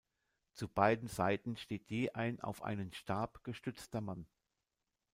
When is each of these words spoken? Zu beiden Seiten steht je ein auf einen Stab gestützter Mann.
Zu 0.55 0.67
beiden 0.67 1.07
Seiten 1.07 1.57
steht 1.57 1.85
je 1.91 2.09
ein 2.09 2.39
auf 2.39 2.63
einen 2.63 2.91
Stab 2.91 3.43
gestützter 3.43 4.01
Mann. 4.01 4.25